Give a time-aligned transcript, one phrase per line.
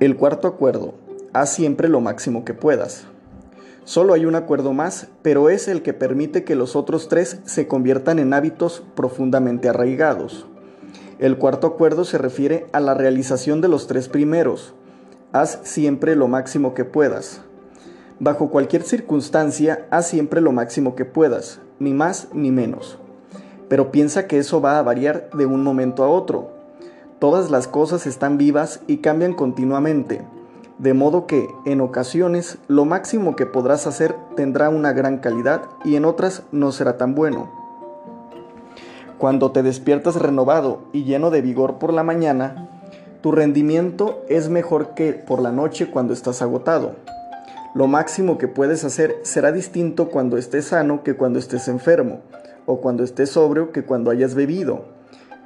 [0.00, 0.94] El cuarto acuerdo.
[1.32, 3.06] Haz siempre lo máximo que puedas.
[3.84, 7.68] Solo hay un acuerdo más, pero es el que permite que los otros tres se
[7.68, 10.46] conviertan en hábitos profundamente arraigados.
[11.20, 14.74] El cuarto acuerdo se refiere a la realización de los tres primeros.
[15.32, 17.42] Haz siempre lo máximo que puedas.
[18.18, 22.98] Bajo cualquier circunstancia, haz siempre lo máximo que puedas, ni más ni menos.
[23.68, 26.53] Pero piensa que eso va a variar de un momento a otro.
[27.24, 30.20] Todas las cosas están vivas y cambian continuamente,
[30.76, 35.96] de modo que, en ocasiones, lo máximo que podrás hacer tendrá una gran calidad y
[35.96, 37.50] en otras no será tan bueno.
[39.16, 42.68] Cuando te despiertas renovado y lleno de vigor por la mañana,
[43.22, 46.94] tu rendimiento es mejor que por la noche cuando estás agotado.
[47.74, 52.20] Lo máximo que puedes hacer será distinto cuando estés sano que cuando estés enfermo,
[52.66, 54.93] o cuando estés sobrio que cuando hayas bebido.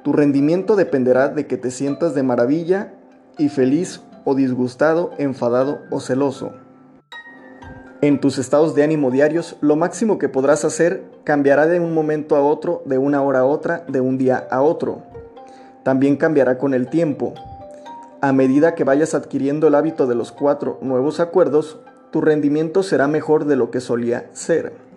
[0.03, 2.93] Tu rendimiento dependerá de que te sientas de maravilla
[3.37, 6.53] y feliz o disgustado, enfadado o celoso.
[8.01, 12.37] En tus estados de ánimo diarios, lo máximo que podrás hacer cambiará de un momento
[12.37, 15.03] a otro, de una hora a otra, de un día a otro.
[15.83, 17.33] También cambiará con el tiempo.
[18.21, 21.79] A medida que vayas adquiriendo el hábito de los cuatro nuevos acuerdos,
[22.11, 24.88] tu rendimiento será mejor de lo que solía ser.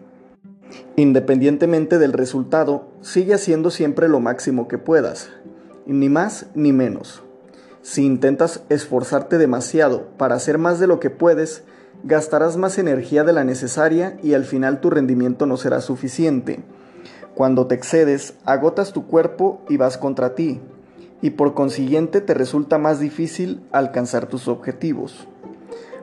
[0.97, 5.31] Independientemente del resultado, sigue haciendo siempre lo máximo que puedas,
[5.87, 7.23] ni más ni menos.
[7.83, 11.65] Si intentas esforzarte demasiado para hacer más de lo que puedes,
[12.05, 16.61] gastarás más energía de la necesaria y al final tu rendimiento no será suficiente.
[17.34, 20.61] Cuando te excedes, agotas tu cuerpo y vas contra ti,
[21.23, 25.27] y por consiguiente te resulta más difícil alcanzar tus objetivos.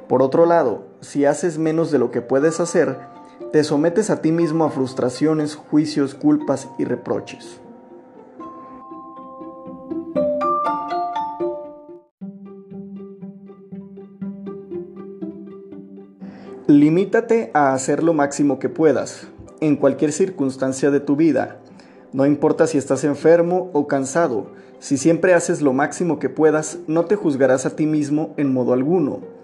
[0.08, 2.98] Por otro lado, si haces menos de lo que puedes hacer,
[3.52, 7.60] te sometes a ti mismo a frustraciones, juicios, culpas y reproches.
[16.68, 19.28] Limítate a hacer lo máximo que puedas,
[19.60, 21.58] en cualquier circunstancia de tu vida.
[22.14, 27.06] No importa si estás enfermo o cansado, si siempre haces lo máximo que puedas, no
[27.06, 29.39] te juzgarás a ti mismo en modo alguno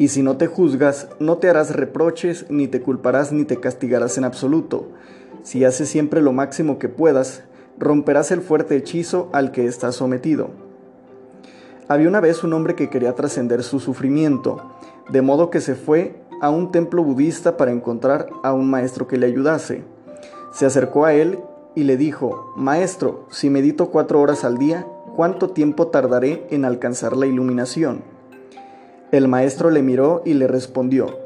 [0.00, 4.16] y si no te juzgas, no te harás reproches, ni te culparás, ni te castigarás
[4.16, 4.88] en absoluto.
[5.42, 7.42] Si haces siempre lo máximo que puedas,
[7.78, 10.52] romperás el fuerte hechizo al que estás sometido.
[11.86, 14.72] Había una vez un hombre que quería trascender su sufrimiento,
[15.10, 19.18] de modo que se fue a un templo budista para encontrar a un maestro que
[19.18, 19.84] le ayudase.
[20.50, 21.40] Se acercó a él
[21.74, 27.18] y le dijo, Maestro, si medito cuatro horas al día, ¿cuánto tiempo tardaré en alcanzar
[27.18, 28.09] la iluminación?
[29.12, 31.18] El maestro le miró y le respondió,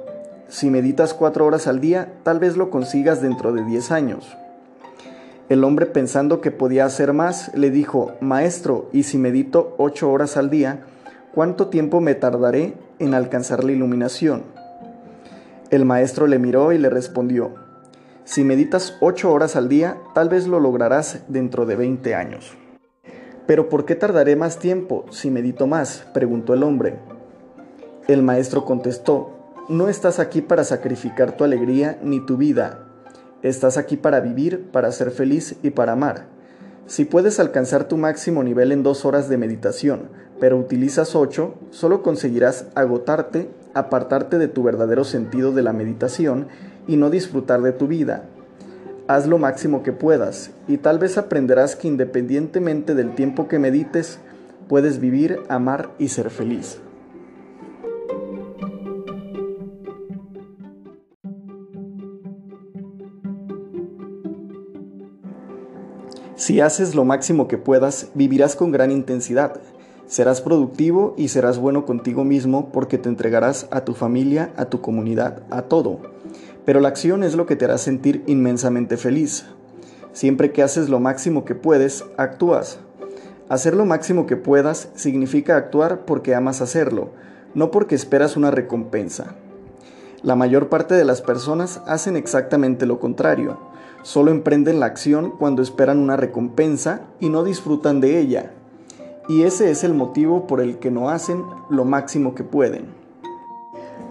[0.49, 4.37] si meditas cuatro horas al día, tal vez lo consigas dentro de diez años.
[5.51, 10.39] El hombre pensando que podía hacer más, le dijo, Maestro, ¿y si medito ocho horas
[10.39, 10.85] al día,
[11.35, 14.45] cuánto tiempo me tardaré en alcanzar la iluminación?
[15.71, 17.55] El maestro le miró y le respondió,
[18.25, 22.57] Si meditas ocho horas al día, tal vez lo lograrás dentro de veinte años.
[23.47, 26.07] Pero ¿por qué tardaré más tiempo si medito más?
[26.15, 26.99] preguntó el hombre.
[28.07, 29.31] El maestro contestó,
[29.71, 32.81] no estás aquí para sacrificar tu alegría ni tu vida,
[33.43, 36.27] estás aquí para vivir, para ser feliz y para amar.
[36.87, 42.03] Si puedes alcanzar tu máximo nivel en dos horas de meditación, pero utilizas ocho, solo
[42.03, 46.49] conseguirás agotarte, apartarte de tu verdadero sentido de la meditación
[46.87, 48.25] y no disfrutar de tu vida.
[49.09, 54.19] Haz lo máximo que puedas y tal vez aprenderás que independientemente del tiempo que medites,
[54.69, 56.84] puedes vivir, amar y ser feliz.
[66.45, 69.63] Si haces lo máximo que puedas, vivirás con gran intensidad.
[70.07, 74.83] Serás productivo y serás bueno contigo mismo porque te entregarás a tu familia, a tu
[74.83, 76.01] comunidad, a todo.
[76.67, 79.47] Pero la acción es lo que te hará sentir inmensamente feliz.
[80.13, 82.79] Siempre que haces lo máximo que puedes, actúas.
[83.49, 87.13] Hacer lo máximo que puedas significa actuar porque amas hacerlo,
[87.55, 89.35] no porque esperas una recompensa.
[90.23, 93.73] La mayor parte de las personas hacen exactamente lo contrario
[94.05, 98.53] Solo emprenden la acción cuando esperan una recompensa y no disfrutan de ella.
[99.31, 102.85] Y ese es el motivo por el que no hacen lo máximo que pueden.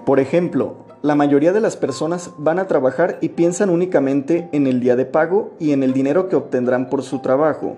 [0.04, 4.80] Por ejemplo, la mayoría de las personas van a trabajar y piensan únicamente en el
[4.80, 7.78] día de pago y en el dinero que obtendrán por su trabajo.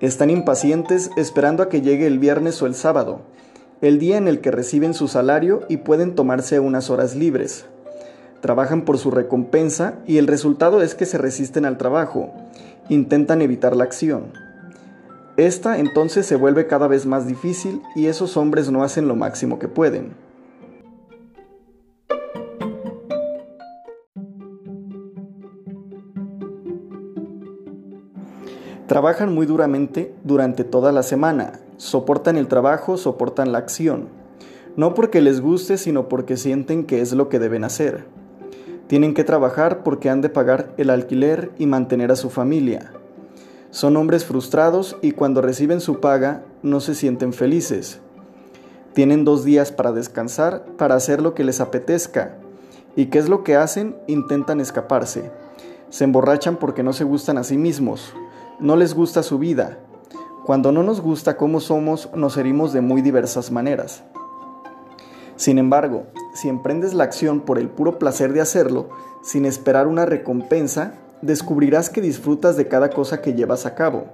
[0.00, 3.22] Están impacientes esperando a que llegue el viernes o el sábado,
[3.80, 7.64] el día en el que reciben su salario y pueden tomarse unas horas libres
[8.40, 12.32] trabajan por su recompensa y el resultado es que se resisten al trabajo,
[12.88, 14.32] intentan evitar la acción.
[15.36, 19.58] Esta entonces se vuelve cada vez más difícil y esos hombres no hacen lo máximo
[19.58, 20.14] que pueden.
[28.86, 34.08] Trabajan muy duramente durante toda la semana, soportan el trabajo, soportan la acción,
[34.76, 38.19] no porque les guste, sino porque sienten que es lo que deben hacer.
[38.90, 42.92] Tienen que trabajar porque han de pagar el alquiler y mantener a su familia.
[43.70, 48.00] Son hombres frustrados y cuando reciben su paga no se sienten felices.
[48.92, 52.36] Tienen dos días para descansar, para hacer lo que les apetezca.
[52.96, 53.96] ¿Y qué es lo que hacen?
[54.08, 55.30] Intentan escaparse.
[55.88, 58.12] Se emborrachan porque no se gustan a sí mismos
[58.60, 59.78] no les gusta su vida.
[60.44, 64.04] Cuando no nos gusta cómo somos, nos herimos de muy diversas maneras.
[65.40, 66.04] Sin embargo,
[66.34, 68.90] si emprendes la acción por el puro placer de hacerlo,
[69.22, 70.92] sin esperar una recompensa,
[71.22, 74.04] descubrirás que disfrutas de cada cosa que llevas a cabo.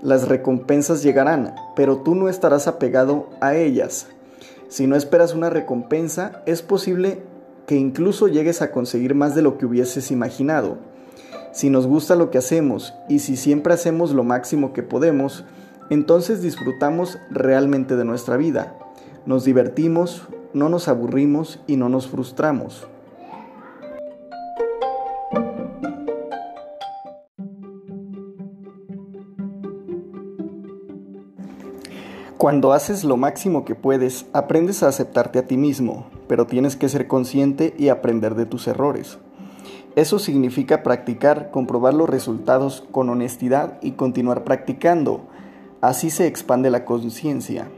[0.00, 4.06] Las recompensas llegarán, pero tú no estarás apegado a ellas.
[4.68, 7.20] Si no esperas una recompensa, es posible
[7.66, 10.78] que incluso llegues a conseguir más de lo que hubieses imaginado
[11.56, 15.46] si nos gusta lo que hacemos y si siempre hacemos lo máximo que podemos,
[15.88, 18.74] entonces disfrutamos realmente de nuestra vida.
[19.24, 20.24] Nos divertimos,
[20.56, 22.88] no nos aburrimos y no nos frustramos.
[32.38, 36.88] Cuando haces lo máximo que puedes, aprendes a aceptarte a ti mismo, pero tienes que
[36.88, 39.18] ser consciente y aprender de tus errores.
[39.94, 45.26] Eso significa practicar, comprobar los resultados con honestidad y continuar practicando.
[45.82, 47.68] Así se expande la conciencia.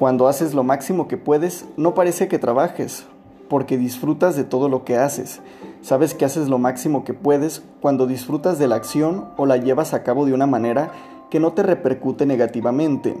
[0.00, 3.04] Cuando haces lo máximo que puedes, no parece que trabajes,
[3.50, 5.42] porque disfrutas de todo lo que haces.
[5.82, 9.92] Sabes que haces lo máximo que puedes cuando disfrutas de la acción o la llevas
[9.92, 10.90] a cabo de una manera
[11.28, 13.14] que no te repercute negativamente.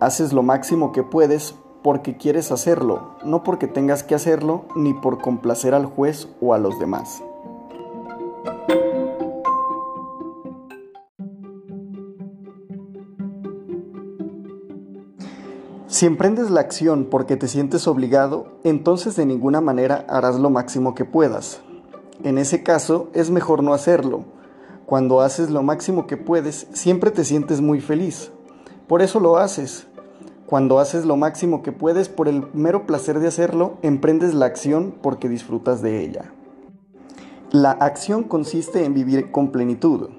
[0.00, 5.18] Haces lo máximo que puedes porque quieres hacerlo, no porque tengas que hacerlo ni por
[5.18, 7.22] complacer al juez o a los demás.
[15.88, 20.94] Si emprendes la acción porque te sientes obligado, entonces de ninguna manera harás lo máximo
[20.94, 21.62] que puedas.
[22.22, 24.24] En ese caso, es mejor no hacerlo.
[24.84, 28.30] Cuando haces lo máximo que puedes, siempre te sientes muy feliz.
[28.86, 29.86] Por eso lo haces,
[30.44, 34.94] cuando haces lo máximo que puedes por el mero placer de hacerlo, emprendes la acción
[35.00, 36.32] porque disfrutas de ella.
[37.50, 40.10] La acción consiste en vivir con plenitud.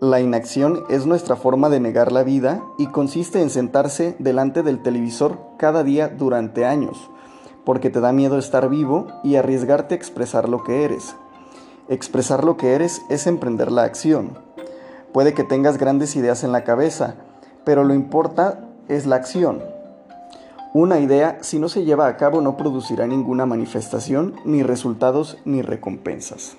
[0.00, 4.80] La inacción es nuestra forma de negar la vida y consiste en sentarse delante del
[4.80, 7.10] televisor cada día durante años,
[7.64, 11.16] porque te da miedo estar vivo y arriesgarte a expresar lo que eres.
[11.88, 14.38] Expresar lo que eres es emprender la acción.
[15.12, 17.16] Puede que tengas grandes ideas en la cabeza,
[17.64, 19.64] pero lo importa es la acción.
[20.74, 25.60] Una idea, si no se lleva a cabo, no producirá ninguna manifestación, ni resultados, ni
[25.60, 26.56] recompensas.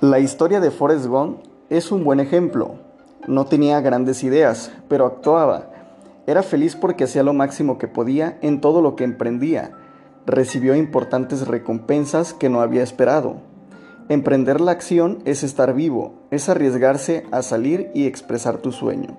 [0.00, 2.74] La historia de Forrest Gump es un buen ejemplo.
[3.26, 5.70] No tenía grandes ideas, pero actuaba.
[6.26, 9.72] Era feliz porque hacía lo máximo que podía en todo lo que emprendía.
[10.26, 13.36] Recibió importantes recompensas que no había esperado.
[14.10, 19.16] Emprender la acción es estar vivo, es arriesgarse a salir y expresar tu sueño.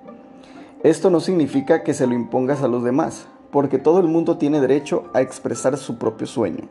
[0.84, 4.62] Esto no significa que se lo impongas a los demás, porque todo el mundo tiene
[4.62, 6.70] derecho a expresar su propio sueño.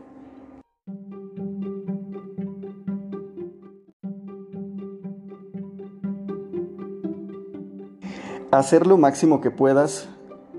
[8.53, 10.11] Hacer lo máximo que puedas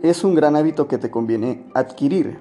[0.01, 2.39] es un gran hábito que te conviene adquirir.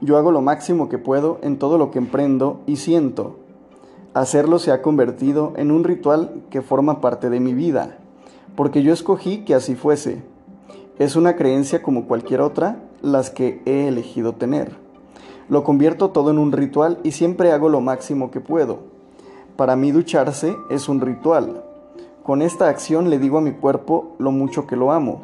[0.00, 3.36] Yo hago lo máximo que puedo en todo lo que emprendo y siento.
[4.14, 7.98] Hacerlo se ha convertido en un ritual que forma parte de mi vida,
[8.56, 10.22] porque yo escogí que así fuese.
[10.98, 14.78] Es una creencia como cualquier otra las que he elegido tener.
[15.50, 18.78] Lo convierto todo en un ritual y siempre hago lo máximo que puedo.
[19.56, 21.65] Para mí ducharse es un ritual.
[22.26, 25.20] Con esta acción le digo a mi cuerpo lo mucho que lo amo.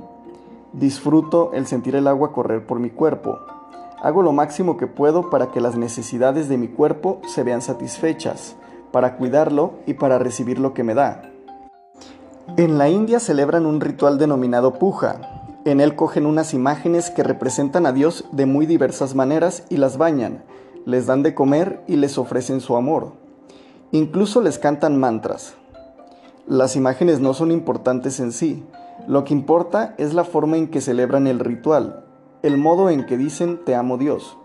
[0.72, 3.40] Disfruto el sentir el agua correr por mi cuerpo.
[4.00, 8.54] Hago lo máximo que puedo para que las necesidades de mi cuerpo se vean satisfechas,
[8.92, 11.22] para cuidarlo y para recibir lo que me da.
[12.56, 17.84] En la India celebran un ritual denominado puja, en él cogen unas imágenes que representan
[17.84, 20.44] a Dios de muy diversas maneras y las bañan,
[20.86, 23.14] les dan de comer y les ofrecen su amor.
[23.90, 25.56] Incluso les cantan mantras.
[26.46, 28.64] Las imágenes no son importantes en sí,
[29.06, 32.04] lo que importa es la forma en que celebran el ritual,
[32.42, 34.36] el modo en que dicen te amo Dios.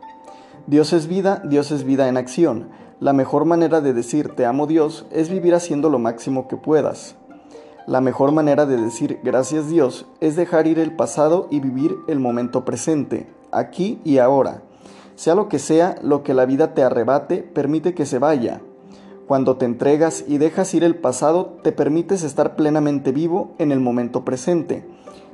[0.68, 2.70] Dios es vida, Dios es vida en acción.
[3.00, 7.16] La mejor manera de decir te amo Dios es vivir haciendo lo máximo que puedas.
[7.88, 12.20] La mejor manera de decir gracias Dios es dejar ir el pasado y vivir el
[12.20, 14.62] momento presente, aquí y ahora.
[15.16, 18.62] Sea lo que sea lo que la vida te arrebate, permite que se vaya.
[19.28, 23.82] Cuando te entregas y dejas ir el pasado, te permites estar plenamente vivo en el
[23.82, 24.86] momento presente.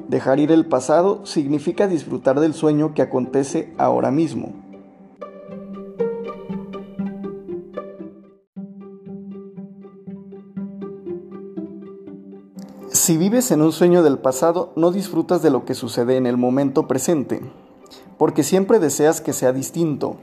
[0.07, 4.53] Dejar ir el pasado significa disfrutar del sueño que acontece ahora mismo.
[12.89, 16.37] Si vives en un sueño del pasado, no disfrutas de lo que sucede en el
[16.37, 17.41] momento presente,
[18.17, 20.17] porque siempre deseas que sea distinto.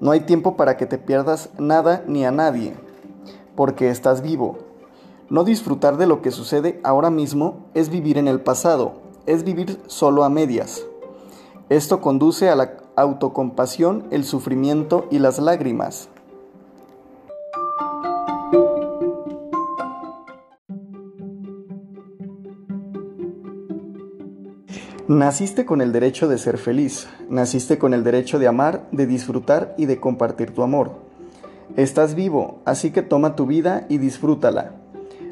[0.00, 2.74] No hay tiempo para que te pierdas nada ni a nadie,
[3.54, 4.58] porque estás vivo.
[5.28, 8.94] No disfrutar de lo que sucede ahora mismo es vivir en el pasado,
[9.26, 10.84] es vivir solo a medias.
[11.68, 16.08] Esto conduce a la autocompasión, el sufrimiento y las lágrimas.
[25.10, 29.74] Naciste con el derecho de ser feliz, naciste con el derecho de amar, de disfrutar
[29.76, 30.92] y de compartir tu amor.
[31.76, 34.70] Estás vivo, así que toma tu vida y disfrútala.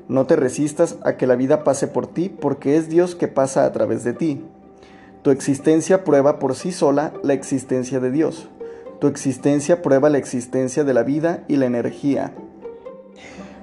[0.09, 3.65] No te resistas a que la vida pase por ti porque es Dios que pasa
[3.65, 4.45] a través de ti.
[5.23, 8.49] Tu existencia prueba por sí sola la existencia de Dios.
[9.01, 12.33] Tu existencia prueba la existencia de la vida y la energía.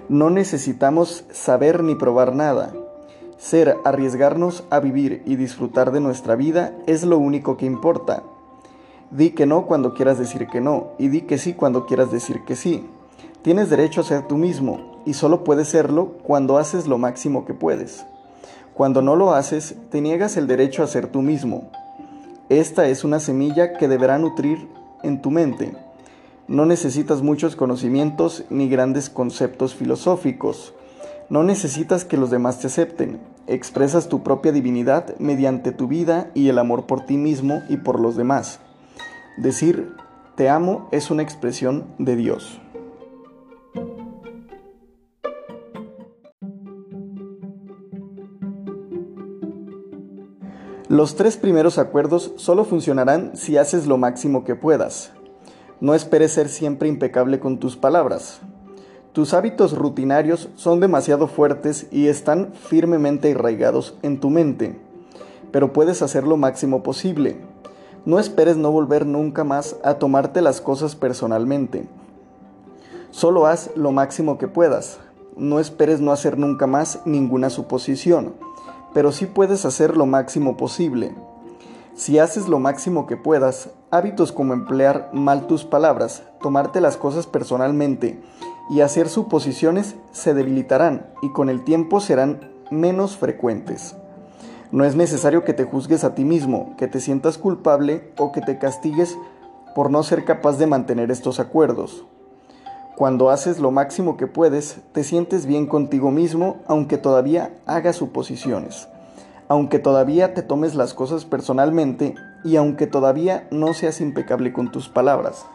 [0.08, 2.72] No necesitamos saber ni probar nada.
[3.38, 8.24] Ser, arriesgarnos a vivir y disfrutar de nuestra vida es lo único que importa.
[9.12, 12.42] Di que no cuando quieras decir que no y di que sí cuando quieras decir
[12.46, 12.86] que sí.
[13.42, 17.54] Tienes derecho a ser tú mismo y solo puedes serlo cuando haces lo máximo que
[17.54, 18.06] puedes.
[18.74, 21.70] Cuando no lo haces, te niegas el derecho a ser tú mismo.
[22.50, 24.68] Esta es una semilla que deberá nutrir
[25.04, 25.74] en tu mente.
[26.48, 30.74] No necesitas muchos conocimientos ni grandes conceptos filosóficos.
[31.30, 33.20] No necesitas que los demás te acepten.
[33.48, 38.00] Expresas tu propia divinidad mediante tu vida y el amor por ti mismo y por
[38.00, 38.60] los demás.
[39.38, 39.92] Decir
[40.36, 42.60] te amo es una expresión de Dios.
[50.88, 55.12] Los tres primeros acuerdos solo funcionarán si haces lo máximo que puedas.
[55.82, 58.42] No esperes ser siempre impecable con tus palabras.
[59.16, 64.78] Tus hábitos rutinarios son demasiado fuertes y están firmemente arraigados en tu mente,
[65.54, 67.38] pero puedes hacer lo máximo posible.
[68.04, 71.88] No esperes no volver nunca más a tomarte las cosas personalmente.
[73.12, 75.00] Solo haz lo máximo que puedas.
[75.38, 78.34] No esperes no hacer nunca más ninguna suposición,
[78.94, 81.16] pero sí puedes hacer lo máximo posible.
[81.94, 87.28] Si haces lo máximo que puedas, hábitos como emplear mal tus palabras, tomarte las cosas
[87.28, 88.22] personalmente
[88.70, 93.96] y hacer suposiciones se debilitarán y con el tiempo serán menos frecuentes.
[94.72, 98.42] No es necesario que te juzgues a ti mismo, que te sientas culpable o que
[98.42, 99.18] te castigues
[99.76, 102.06] por no ser capaz de mantener estos acuerdos.
[102.96, 108.88] Cuando haces lo máximo que puedes, te sientes bien contigo mismo aunque todavía hagas suposiciones,
[109.50, 114.88] aunque todavía te tomes las cosas personalmente y aunque todavía no seas impecable con tus
[114.88, 115.46] palabras.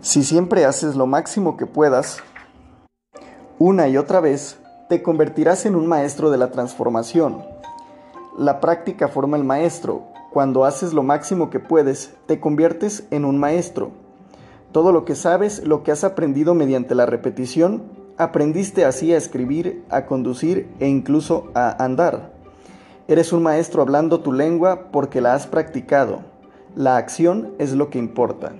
[0.00, 2.18] Si siempre haces lo máximo que puedas,
[3.58, 4.56] una y otra vez,
[4.88, 7.42] te convertirás en un maestro de la transformación.
[8.38, 10.04] La práctica forma el maestro.
[10.32, 13.90] Cuando haces lo máximo que puedes, te conviertes en un maestro.
[14.70, 17.82] Todo lo que sabes, lo que has aprendido mediante la repetición,
[18.18, 22.32] aprendiste así a escribir, a conducir e incluso a andar.
[23.08, 26.20] Eres un maestro hablando tu lengua porque la has practicado.
[26.76, 28.52] La acción es lo que importa.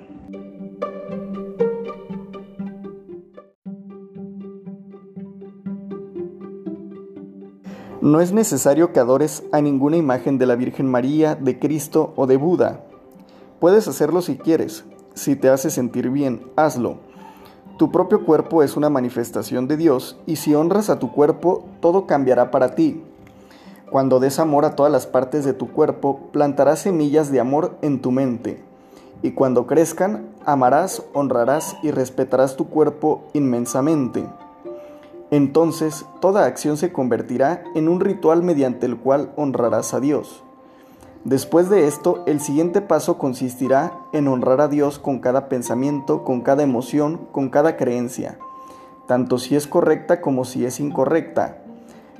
[8.00, 12.28] No es necesario que adores a ninguna imagen de la Virgen María, de Cristo o
[12.28, 12.84] de Buda.
[13.58, 14.84] Puedes hacerlo si quieres.
[15.14, 16.98] Si te hace sentir bien, hazlo.
[17.76, 22.06] Tu propio cuerpo es una manifestación de Dios y si honras a tu cuerpo, todo
[22.06, 23.02] cambiará para ti.
[23.90, 28.00] Cuando des amor a todas las partes de tu cuerpo, plantarás semillas de amor en
[28.00, 28.62] tu mente.
[29.22, 34.24] Y cuando crezcan, amarás, honrarás y respetarás tu cuerpo inmensamente.
[35.30, 40.42] Entonces toda acción se convertirá en un ritual mediante el cual honrarás a Dios.
[41.24, 46.40] Después de esto, el siguiente paso consistirá en honrar a Dios con cada pensamiento, con
[46.40, 48.38] cada emoción, con cada creencia,
[49.06, 51.58] tanto si es correcta como si es incorrecta.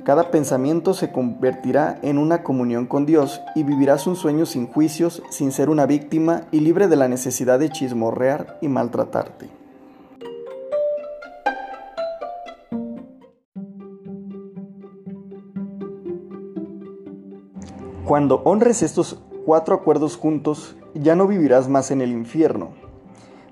[0.03, 5.23] Cada pensamiento se convertirá en una comunión con Dios y vivirás un sueño sin juicios,
[5.29, 9.58] sin ser una víctima y libre de la necesidad de chismorrear y maltratarte.
[18.09, 22.69] Cuando honres estos cuatro acuerdos juntos, ya no vivirás más en el infierno.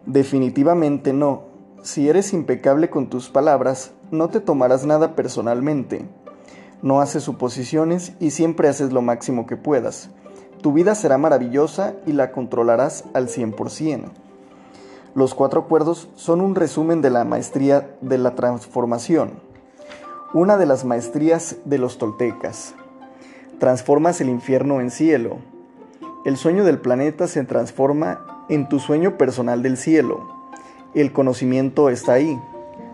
[0.08, 1.44] Definitivamente no.
[1.84, 6.08] Si eres impecable con tus palabras, no te tomarás nada personalmente.
[6.82, 10.10] No haces suposiciones y siempre haces lo máximo que puedas.
[10.64, 14.06] Tu vida será maravillosa y la controlarás al 100%.
[15.14, 19.34] Los cuatro acuerdos son un resumen de la maestría de la transformación,
[20.34, 22.74] una de las maestrías de los toltecas.
[23.60, 25.38] Transformas el infierno en cielo.
[26.26, 30.28] El sueño del planeta se transforma en tu sueño personal del cielo.
[30.94, 32.40] El conocimiento está ahí,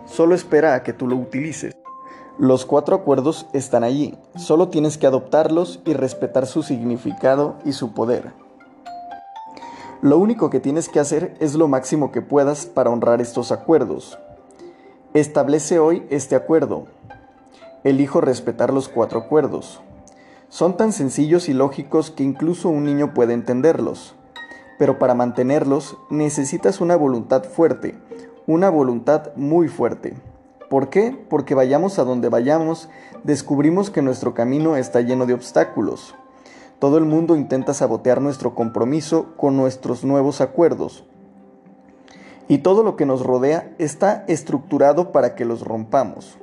[0.06, 1.76] solo espera a que tú lo utilices.
[2.38, 7.92] Los cuatro acuerdos están allí, solo tienes que adoptarlos y respetar su significado y su
[7.92, 8.32] poder.
[10.00, 14.18] Lo único que tienes que hacer es lo máximo que puedas para honrar estos acuerdos.
[15.12, 16.86] Establece hoy este acuerdo.
[17.84, 19.82] Elijo respetar los cuatro acuerdos.
[20.54, 24.14] Son tan sencillos y lógicos que incluso un niño puede entenderlos.
[24.78, 27.98] Pero para mantenerlos necesitas una voluntad fuerte,
[28.46, 30.14] una voluntad muy fuerte.
[30.70, 31.10] ¿Por qué?
[31.28, 32.88] Porque vayamos a donde vayamos,
[33.24, 36.14] descubrimos que nuestro camino está lleno de obstáculos.
[36.78, 41.04] Todo el mundo intenta sabotear nuestro compromiso con nuestros nuevos acuerdos.
[42.46, 46.38] Y todo lo que nos rodea está estructurado para que los rompamos.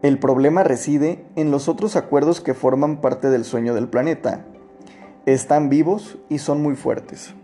[0.00, 4.44] El problema reside en los otros acuerdos que forman parte del sueño del planeta.
[5.26, 7.34] Están vivos y son muy fuertes.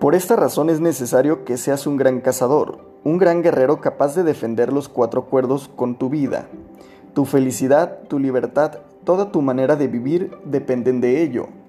[0.00, 4.24] Por esta razón es necesario que seas un gran cazador, un gran guerrero capaz de
[4.24, 6.48] defender los cuatro acuerdos con tu vida.
[7.14, 11.59] Tu felicidad, tu libertad, toda tu manera de vivir dependen de ello.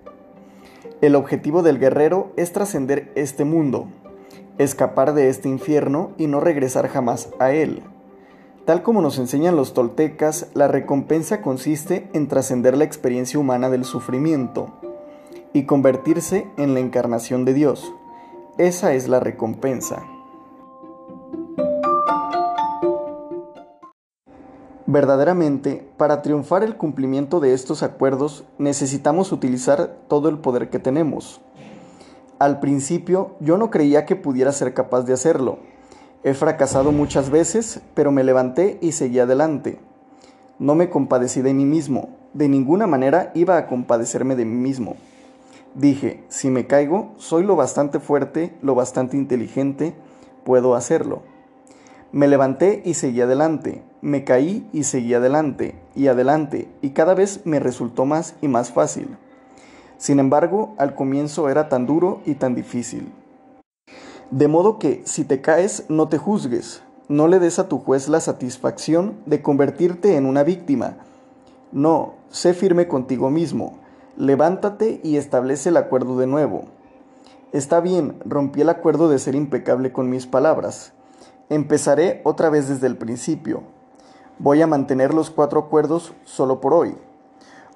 [1.01, 3.88] El objetivo del guerrero es trascender este mundo,
[4.60, 7.81] escapar de este infierno y no regresar jamás a él.
[8.65, 13.84] Tal como nos enseñan los toltecas, la recompensa consiste en trascender la experiencia humana del
[13.84, 14.76] sufrimiento
[15.54, 17.91] y convertirse en la encarnación de Dios.
[18.60, 20.06] Esa es la recompensa.
[24.91, 31.39] Verdaderamente, para triunfar el cumplimiento de estos acuerdos necesitamos utilizar todo el poder que tenemos.
[32.39, 35.60] Al principio yo no creía que pudiera ser capaz de hacerlo.
[36.25, 39.80] He fracasado muchas veces, pero me levanté y seguí adelante.
[40.60, 44.97] No me compadecí de mí mismo, de ninguna manera iba a compadecerme de mí mismo.
[45.73, 49.95] Dije, si me caigo, soy lo bastante fuerte, lo bastante inteligente,
[50.43, 51.21] puedo hacerlo.
[52.12, 57.42] Me levanté y seguí adelante, me caí y seguí adelante, y adelante, y cada vez
[57.46, 59.18] me resultó más y más fácil.
[59.98, 63.12] Sin embargo, al comienzo era tan duro y tan difícil.
[64.32, 68.08] De modo que, si te caes, no te juzgues, no le des a tu juez
[68.08, 70.98] la satisfacción de convertirte en una víctima.
[71.72, 73.82] No, sé firme contigo mismo,
[74.18, 76.66] Levántate y establece el acuerdo de nuevo.
[77.54, 80.94] Está bien, rompí el acuerdo de ser impecable con mis palabras.
[81.50, 83.64] Empezaré otra vez desde el principio.
[84.43, 86.97] Voy a mantener los cuatro acuerdos solo por hoy.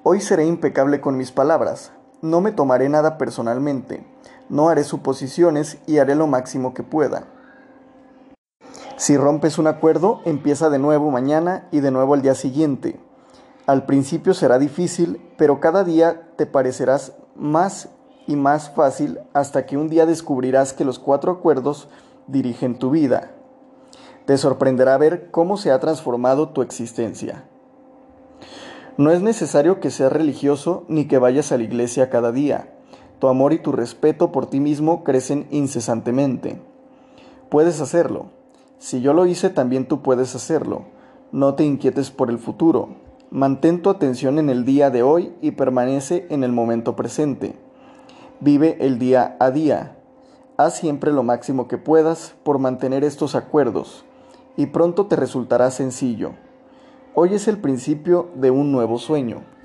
[0.02, 1.92] Hoy seré impecable con mis palabras.
[2.22, 4.04] No me tomaré nada personalmente.
[4.48, 7.28] No haré suposiciones y haré lo máximo que pueda.
[8.96, 12.98] Si rompes un acuerdo, empieza de nuevo mañana y de nuevo al día siguiente.
[13.66, 17.90] Al principio será difícil, pero cada día te parecerás más
[18.26, 21.88] y más fácil hasta que un día descubrirás que los cuatro acuerdos
[22.26, 23.35] dirigen tu vida.
[24.26, 27.44] Te sorprenderá ver cómo se ha transformado tu existencia.
[28.96, 32.74] No es necesario que seas religioso ni que vayas a la iglesia cada día.
[33.20, 36.60] Tu amor y tu respeto por ti mismo crecen incesantemente.
[37.50, 38.30] Puedes hacerlo.
[38.78, 40.86] Si yo lo hice, también tú puedes hacerlo.
[41.30, 42.96] No te inquietes por el futuro.
[43.30, 47.54] Mantén tu atención en el día de hoy y permanece en el momento presente.
[48.40, 49.98] Vive el día a día.
[50.56, 54.05] Haz siempre lo máximo que puedas por mantener estos acuerdos
[54.56, 56.32] y pronto te resultará sencillo.
[57.14, 59.55] Hoy es el principio de un nuevo sueño.